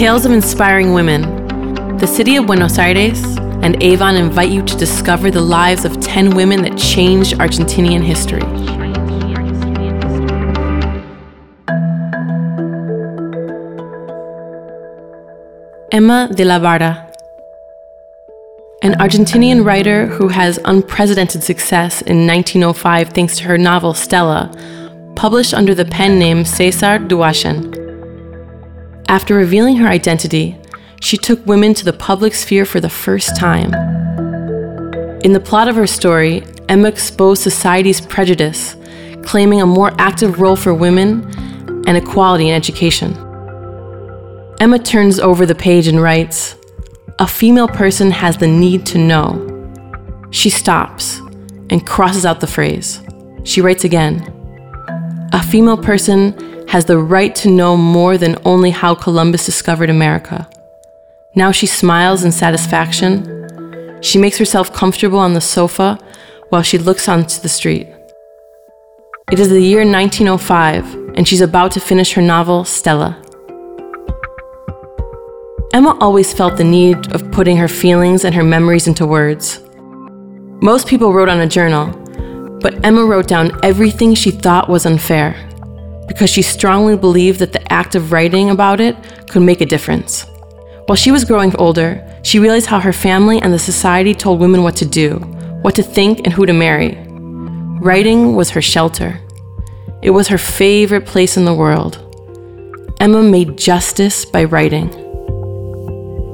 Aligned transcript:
Tales 0.00 0.24
of 0.24 0.32
Inspiring 0.32 0.94
Women. 0.94 1.20
The 1.98 2.06
city 2.06 2.36
of 2.36 2.46
Buenos 2.46 2.78
Aires 2.78 3.22
and 3.62 3.82
Avon 3.82 4.16
invite 4.16 4.48
you 4.48 4.62
to 4.62 4.76
discover 4.78 5.30
the 5.30 5.42
lives 5.42 5.84
of 5.84 6.00
10 6.00 6.34
women 6.34 6.62
that 6.62 6.78
changed 6.78 7.34
Argentinian 7.34 8.02
history. 8.02 8.40
Emma 15.92 16.30
de 16.34 16.46
la 16.46 16.58
Barra. 16.58 17.12
An 18.80 18.94
Argentinian 18.94 19.66
writer 19.66 20.06
who 20.06 20.28
has 20.28 20.58
unprecedented 20.64 21.42
success 21.42 22.00
in 22.00 22.26
1905 22.26 23.10
thanks 23.10 23.36
to 23.36 23.44
her 23.44 23.58
novel 23.58 23.92
Stella, 23.92 24.50
published 25.14 25.52
under 25.52 25.74
the 25.74 25.84
pen 25.84 26.18
name 26.18 26.46
Cesar 26.46 26.98
Duayen. 26.98 27.79
After 29.10 29.34
revealing 29.34 29.74
her 29.78 29.88
identity, 29.88 30.56
she 31.00 31.16
took 31.16 31.44
women 31.44 31.74
to 31.74 31.84
the 31.84 31.92
public 31.92 32.32
sphere 32.32 32.64
for 32.64 32.78
the 32.78 32.88
first 32.88 33.36
time. 33.36 33.74
In 35.24 35.32
the 35.32 35.42
plot 35.44 35.66
of 35.66 35.74
her 35.74 35.88
story, 35.88 36.44
Emma 36.68 36.86
exposed 36.86 37.42
society's 37.42 38.00
prejudice, 38.00 38.76
claiming 39.24 39.60
a 39.60 39.66
more 39.66 39.92
active 39.98 40.40
role 40.40 40.54
for 40.54 40.72
women 40.72 41.24
and 41.88 41.96
equality 41.96 42.50
in 42.50 42.54
education. 42.54 43.10
Emma 44.60 44.78
turns 44.78 45.18
over 45.18 45.44
the 45.44 45.56
page 45.56 45.88
and 45.88 46.00
writes 46.00 46.54
A 47.18 47.26
female 47.26 47.66
person 47.66 48.12
has 48.12 48.36
the 48.36 48.46
need 48.46 48.86
to 48.86 48.98
know. 48.98 49.28
She 50.30 50.50
stops 50.50 51.18
and 51.68 51.84
crosses 51.84 52.24
out 52.24 52.38
the 52.38 52.46
phrase. 52.46 53.00
She 53.42 53.60
writes 53.60 53.82
again 53.82 54.22
A 55.32 55.42
female 55.42 55.78
person 55.78 56.49
has 56.70 56.84
the 56.84 56.96
right 56.96 57.34
to 57.34 57.50
know 57.50 57.76
more 57.76 58.16
than 58.16 58.38
only 58.44 58.70
how 58.70 58.94
Columbus 58.94 59.44
discovered 59.44 59.90
America. 59.90 60.48
Now 61.34 61.50
she 61.50 61.66
smiles 61.66 62.22
in 62.22 62.30
satisfaction. 62.30 63.98
She 64.02 64.18
makes 64.18 64.38
herself 64.38 64.72
comfortable 64.72 65.18
on 65.18 65.34
the 65.34 65.40
sofa 65.40 65.98
while 66.50 66.62
she 66.62 66.78
looks 66.78 67.08
onto 67.08 67.40
the 67.40 67.48
street. 67.48 67.88
It 69.32 69.40
is 69.40 69.48
the 69.48 69.60
year 69.60 69.84
1905, 69.84 70.94
and 71.16 71.26
she's 71.26 71.40
about 71.40 71.72
to 71.72 71.80
finish 71.80 72.12
her 72.12 72.22
novel, 72.22 72.64
Stella. 72.64 73.20
Emma 75.74 75.98
always 76.00 76.32
felt 76.32 76.56
the 76.56 76.62
need 76.62 77.12
of 77.12 77.32
putting 77.32 77.56
her 77.56 77.66
feelings 77.66 78.24
and 78.24 78.32
her 78.32 78.44
memories 78.44 78.86
into 78.86 79.08
words. 79.08 79.58
Most 80.62 80.86
people 80.86 81.12
wrote 81.12 81.28
on 81.28 81.40
a 81.40 81.48
journal, 81.48 81.88
but 82.60 82.84
Emma 82.84 83.04
wrote 83.04 83.26
down 83.26 83.58
everything 83.64 84.14
she 84.14 84.30
thought 84.30 84.68
was 84.68 84.86
unfair 84.86 85.49
because 86.10 86.28
she 86.28 86.42
strongly 86.42 86.96
believed 86.96 87.38
that 87.38 87.52
the 87.52 87.72
act 87.72 87.94
of 87.94 88.10
writing 88.10 88.50
about 88.50 88.80
it 88.80 88.96
could 89.28 89.42
make 89.42 89.60
a 89.60 89.64
difference. 89.64 90.26
While 90.86 90.96
she 90.96 91.12
was 91.12 91.24
growing 91.24 91.54
older, 91.54 92.04
she 92.24 92.40
realized 92.40 92.66
how 92.66 92.80
her 92.80 92.92
family 92.92 93.40
and 93.40 93.52
the 93.52 93.60
society 93.60 94.12
told 94.12 94.40
women 94.40 94.64
what 94.64 94.74
to 94.78 94.84
do, 94.84 95.18
what 95.62 95.76
to 95.76 95.84
think, 95.84 96.22
and 96.24 96.32
who 96.32 96.46
to 96.46 96.52
marry. 96.52 96.98
Writing 97.80 98.34
was 98.34 98.50
her 98.50 98.60
shelter. 98.60 99.20
It 100.02 100.10
was 100.10 100.26
her 100.26 100.36
favorite 100.36 101.06
place 101.06 101.36
in 101.36 101.44
the 101.44 101.54
world. 101.54 102.04
Emma 102.98 103.22
made 103.22 103.56
justice 103.56 104.24
by 104.24 104.42
writing. 104.42 104.88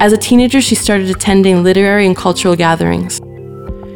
As 0.00 0.12
a 0.12 0.18
teenager, 0.18 0.60
she 0.60 0.74
started 0.74 1.10
attending 1.10 1.62
literary 1.62 2.06
and 2.06 2.16
cultural 2.16 2.56
gatherings. 2.56 3.20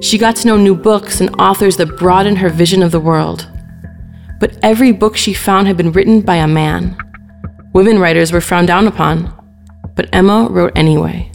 She 0.00 0.16
got 0.16 0.36
to 0.36 0.46
know 0.46 0.56
new 0.56 0.76
books 0.76 1.20
and 1.20 1.34
authors 1.40 1.76
that 1.78 1.98
broadened 1.98 2.38
her 2.38 2.50
vision 2.50 2.84
of 2.84 2.92
the 2.92 3.00
world. 3.00 3.48
But 4.38 4.58
every 4.62 4.92
book 4.92 5.16
she 5.16 5.32
found 5.32 5.66
had 5.66 5.76
been 5.76 5.92
written 5.92 6.20
by 6.20 6.36
a 6.36 6.46
man. 6.46 6.96
Women 7.72 7.98
writers 7.98 8.32
were 8.32 8.40
frowned 8.40 8.68
down 8.68 8.86
upon, 8.86 9.32
but 9.94 10.08
Emma 10.12 10.48
wrote 10.50 10.72
anyway. 10.76 11.30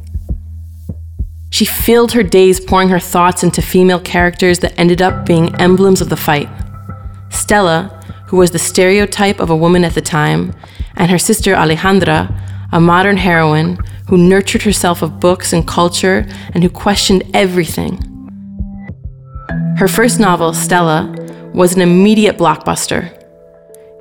She 1.49 1.65
filled 1.65 2.13
her 2.13 2.23
days 2.23 2.59
pouring 2.59 2.89
her 2.89 2.99
thoughts 2.99 3.43
into 3.43 3.61
female 3.61 3.99
characters 3.99 4.59
that 4.59 4.79
ended 4.79 5.01
up 5.01 5.25
being 5.25 5.53
emblems 5.59 6.01
of 6.01 6.09
the 6.09 6.15
fight. 6.17 6.49
Stella, 7.29 8.01
who 8.27 8.37
was 8.37 8.51
the 8.51 8.59
stereotype 8.59 9.39
of 9.39 9.49
a 9.49 9.55
woman 9.55 9.83
at 9.83 9.93
the 9.93 10.01
time, 10.01 10.53
and 10.95 11.11
her 11.11 11.19
sister 11.19 11.53
Alejandra, 11.53 12.33
a 12.71 12.79
modern 12.79 13.17
heroine 13.17 13.77
who 14.07 14.17
nurtured 14.17 14.61
herself 14.63 15.01
of 15.01 15.19
books 15.19 15.53
and 15.53 15.67
culture 15.67 16.25
and 16.53 16.63
who 16.63 16.69
questioned 16.69 17.23
everything. 17.33 17.99
Her 19.77 19.87
first 19.87 20.19
novel, 20.19 20.53
Stella, 20.53 21.13
was 21.53 21.75
an 21.75 21.81
immediate 21.81 22.37
blockbuster. 22.37 23.17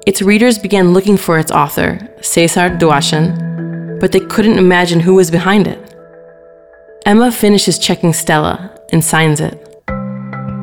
Its 0.06 0.22
readers 0.22 0.58
began 0.58 0.92
looking 0.92 1.16
for 1.16 1.38
its 1.38 1.50
author, 1.50 1.98
Cesar 2.20 2.70
Duayen, 2.70 3.98
but 4.00 4.12
they 4.12 4.20
couldn't 4.20 4.58
imagine 4.58 5.00
who 5.00 5.14
was 5.14 5.30
behind 5.30 5.66
it. 5.66 5.94
Emma 7.04 7.30
finishes 7.32 7.78
checking 7.78 8.12
Stella 8.12 8.78
and 8.92 9.04
signs 9.04 9.40
it. 9.40 9.54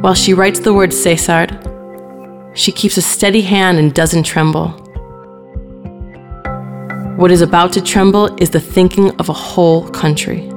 While 0.01 0.13
she 0.13 0.33
writes 0.33 0.59
the 0.59 0.73
word 0.73 0.93
Cesar, 0.93 1.47
she 2.53 2.71
keeps 2.71 2.97
a 2.97 3.01
steady 3.01 3.41
hand 3.41 3.77
and 3.77 3.93
doesn't 3.93 4.23
tremble. 4.23 4.69
What 7.17 7.31
is 7.31 7.41
about 7.41 7.73
to 7.73 7.81
tremble 7.81 8.35
is 8.41 8.51
the 8.51 8.59
thinking 8.59 9.11
of 9.19 9.29
a 9.29 9.33
whole 9.33 9.89
country. 9.89 10.49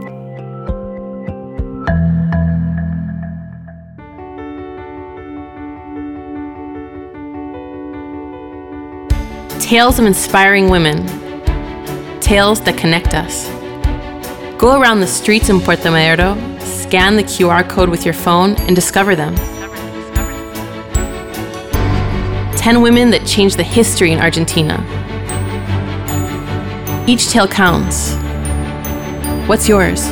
Tales 9.70 10.00
of 10.00 10.04
inspiring 10.04 10.68
women. 10.68 11.06
Tales 12.18 12.60
that 12.62 12.76
connect 12.76 13.14
us. 13.14 13.46
Go 14.58 14.80
around 14.80 14.98
the 14.98 15.06
streets 15.06 15.48
in 15.48 15.60
Puerto 15.60 15.92
Madero, 15.92 16.34
scan 16.58 17.14
the 17.14 17.22
QR 17.22 17.62
code 17.70 17.88
with 17.88 18.04
your 18.04 18.12
phone, 18.12 18.56
and 18.62 18.74
discover 18.74 19.14
them. 19.14 19.36
10 22.56 22.82
women 22.82 23.10
that 23.10 23.24
changed 23.24 23.56
the 23.56 23.62
history 23.62 24.10
in 24.10 24.18
Argentina. 24.18 24.84
Each 27.06 27.28
tale 27.28 27.46
counts. 27.46 28.16
What's 29.46 29.68
yours? 29.68 30.10